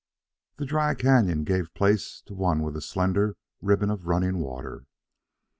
[0.57, 4.85] The dry canon gave place to one with a slender ribbon of running water.